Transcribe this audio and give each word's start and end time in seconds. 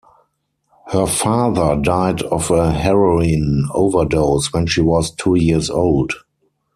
Her 0.87 1.05
father 1.05 1.79
died 1.79 2.23
of 2.23 2.49
a 2.49 2.71
heroin 2.71 3.65
overdose 3.71 4.51
when 4.51 4.65
she 4.65 4.81
was 4.81 5.11
two 5.13 5.35
years 5.35 5.69
old. 5.69 6.13